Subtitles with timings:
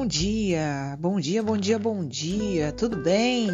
[0.00, 3.50] Bom dia, bom dia, bom dia, bom dia, tudo bem?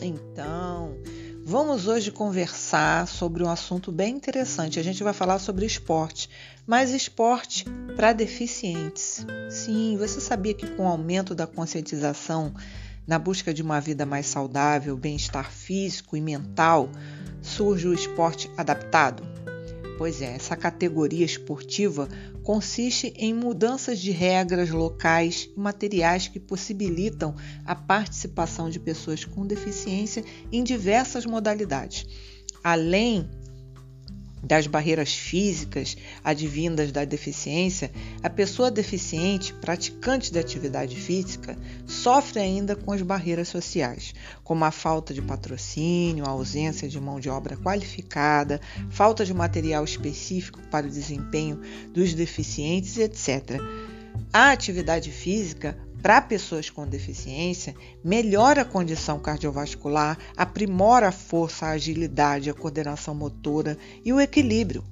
[0.00, 0.96] Então,
[1.44, 4.80] vamos hoje conversar sobre um assunto bem interessante.
[4.80, 6.30] A gente vai falar sobre esporte,
[6.66, 9.26] mas esporte para deficientes.
[9.50, 12.54] Sim, você sabia que com o aumento da conscientização
[13.06, 16.88] na busca de uma vida mais saudável, bem-estar físico e mental,
[17.42, 19.35] surge o esporte adaptado?
[19.98, 22.06] Pois é, essa categoria esportiva
[22.42, 29.46] consiste em mudanças de regras locais e materiais que possibilitam a participação de pessoas com
[29.46, 32.06] deficiência em diversas modalidades,
[32.62, 33.28] além
[34.46, 37.90] das barreiras físicas advindas da deficiência,
[38.22, 44.70] a pessoa deficiente, praticante de atividade física, sofre ainda com as barreiras sociais, como a
[44.70, 50.86] falta de patrocínio, a ausência de mão de obra qualificada, falta de material específico para
[50.86, 51.60] o desempenho
[51.92, 53.60] dos deficientes, etc.
[54.32, 55.76] A atividade física
[56.06, 63.12] para pessoas com deficiência, melhora a condição cardiovascular, aprimora a força, a agilidade, a coordenação
[63.12, 64.84] motora e o equilíbrio.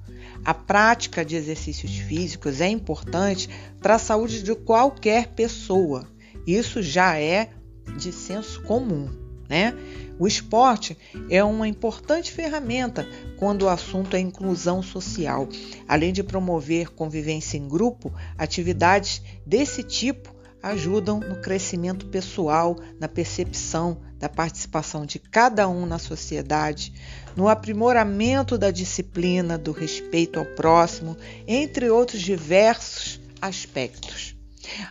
[0.43, 3.49] A prática de exercícios físicos é importante
[3.79, 6.05] para a saúde de qualquer pessoa.
[6.45, 7.49] Isso já é
[7.97, 9.09] de senso comum,
[9.47, 9.73] né?
[10.19, 10.97] O esporte
[11.29, 13.07] é uma importante ferramenta
[13.39, 15.47] quando o assunto é inclusão social.
[15.87, 20.34] Além de promover convivência em grupo, atividades desse tipo
[20.65, 26.91] ajudam no crescimento pessoal, na percepção da participação de cada um na sociedade,
[27.35, 31.15] no aprimoramento da disciplina, do respeito ao próximo,
[31.47, 34.35] entre outros diversos aspectos.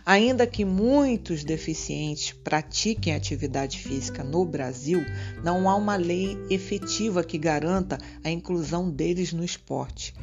[0.05, 5.03] Ainda que muitos deficientes pratiquem atividade física no Brasil,
[5.43, 10.13] não há uma lei efetiva que garanta a inclusão deles no esporte.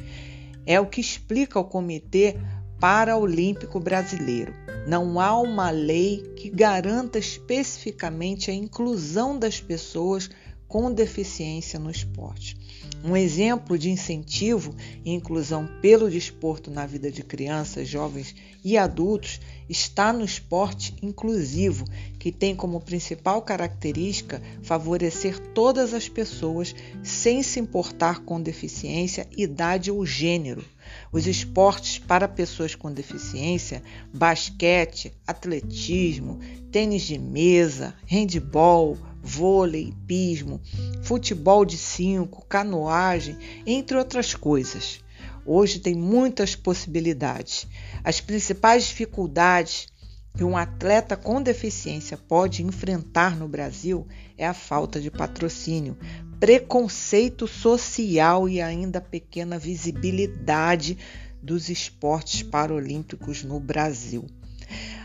[0.65, 2.37] É o que explica o Comitê
[2.79, 4.62] Paraolímpico Brasileiro.
[4.85, 10.29] Não há uma lei que garanta especificamente a inclusão das pessoas
[10.67, 12.57] com deficiência no esporte.
[13.03, 14.75] Um exemplo de incentivo
[15.05, 21.85] e inclusão pelo desporto na vida de crianças, jovens e adultos está no esporte inclusivo,
[22.19, 29.91] que tem como principal característica favorecer todas as pessoas sem se importar com deficiência, idade
[29.91, 30.63] ou gênero.
[31.11, 36.39] Os esportes para pessoas com deficiência, basquete, atletismo,
[36.71, 40.59] tênis de mesa, handball, vôlei, pismo,
[41.01, 44.99] futebol de cinco, canoagem, entre outras coisas.
[45.45, 47.67] Hoje tem muitas possibilidades.
[48.03, 49.87] As principais dificuldades
[50.35, 55.97] que um atleta com deficiência pode enfrentar no Brasil é a falta de patrocínio,
[56.39, 60.97] preconceito social e ainda pequena visibilidade
[61.41, 64.25] dos esportes paralímpicos no Brasil.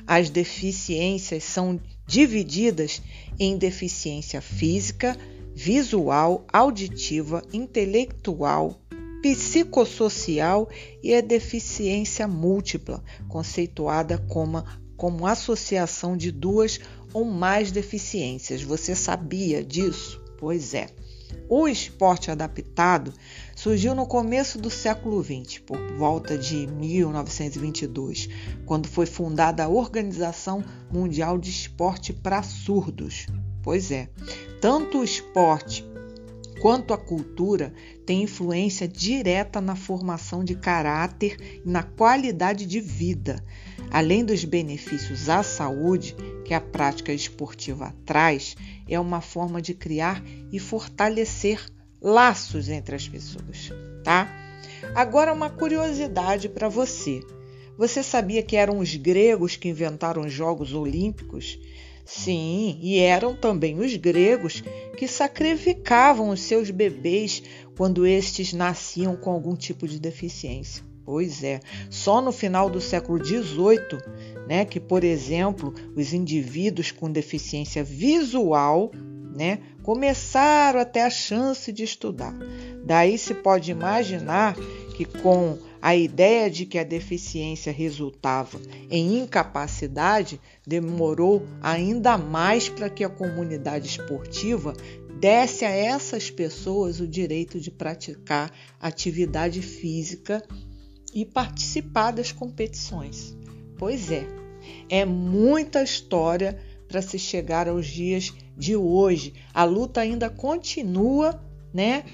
[0.07, 3.03] As deficiências são divididas
[3.39, 5.15] em deficiência física,
[5.55, 8.81] visual, auditiva, intelectual,
[9.23, 10.69] psicossocial
[11.03, 14.65] e a deficiência múltipla, conceituada como,
[14.97, 16.81] como associação de duas
[17.13, 18.63] ou mais deficiências.
[18.63, 20.21] Você sabia disso?
[20.39, 20.89] Pois é.
[21.49, 23.13] O esporte adaptado
[23.57, 28.29] surgiu no começo do século XX, por volta de 1922,
[28.67, 33.27] quando foi fundada a Organização Mundial de Esporte para Surdos.
[33.63, 34.09] Pois é,
[34.61, 35.85] tanto o esporte
[36.61, 37.73] quanto a cultura
[38.05, 43.45] têm influência direta na formação de caráter e na qualidade de vida.
[43.91, 46.15] Além dos benefícios à saúde
[46.45, 48.57] que a prática esportiva traz,
[48.89, 51.65] é uma forma de criar e fortalecer
[52.01, 53.71] laços entre as pessoas,
[54.05, 54.29] tá?
[54.95, 57.21] Agora uma curiosidade para você.
[57.77, 61.59] Você sabia que eram os gregos que inventaram os Jogos Olímpicos?
[62.11, 64.65] Sim, e eram também os gregos
[64.97, 67.43] que sacrificavam os seus bebês
[67.77, 70.83] quando estes nasciam com algum tipo de deficiência.
[71.05, 71.61] Pois é,
[71.91, 74.01] só no final do século XVIII,
[74.49, 78.91] né, que, por exemplo, os indivíduos com deficiência visual
[79.37, 82.35] né, começaram a ter a chance de estudar.
[82.87, 84.57] Daí se pode imaginar
[84.97, 88.61] que, com a ideia de que a deficiência resultava
[88.91, 94.75] em incapacidade demorou ainda mais para que a comunidade esportiva
[95.19, 100.45] desse a essas pessoas o direito de praticar atividade física
[101.15, 103.37] e participar das competições.
[103.77, 104.27] Pois é,
[104.89, 109.35] é muita história para se chegar aos dias de hoje.
[109.53, 111.43] A luta ainda continua,
[111.73, 112.05] né?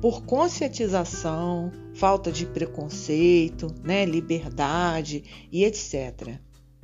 [0.00, 1.70] por conscientização,
[2.02, 5.22] falta de preconceito, né, liberdade
[5.52, 6.36] e etc.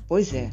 [0.06, 0.52] Pois é,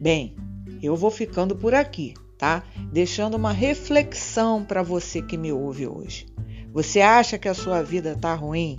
[0.00, 0.36] Bem,
[0.80, 2.62] eu vou ficando por aqui, tá?
[2.92, 6.26] Deixando uma reflexão para você que me ouve hoje.
[6.72, 8.76] Você acha que a sua vida está ruim?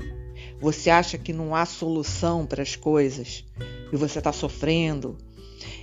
[0.62, 3.44] Você acha que não há solução para as coisas
[3.92, 5.18] e você está sofrendo?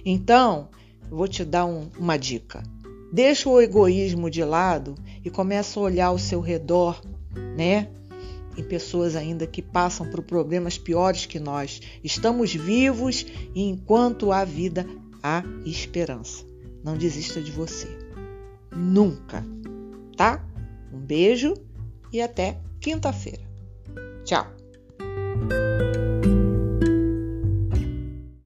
[0.06, 0.70] Então,
[1.10, 2.62] vou te dar um, uma dica.
[3.12, 4.94] Deixa o egoísmo de lado
[5.24, 7.02] e começa a olhar ao seu redor,
[7.56, 7.88] né?
[8.56, 11.80] Em pessoas ainda que passam por problemas piores que nós.
[12.02, 14.86] Estamos vivos e enquanto há vida,
[15.22, 16.44] há esperança.
[16.82, 17.88] Não desista de você.
[18.74, 19.44] Nunca.
[20.16, 20.44] Tá?
[20.92, 21.54] Um beijo
[22.12, 23.43] e até quinta-feira.